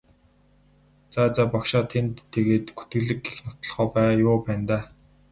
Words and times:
За 1.13 1.23
за 1.35 1.43
багшаа 1.53 1.83
танд 1.91 2.15
тэгээд 2.33 2.65
гүтгэлэг 2.77 3.19
гэх 3.25 3.37
нотолгоо 3.45 4.09
юу 4.29 4.35
байна 4.45 4.65
даа? 4.69 4.83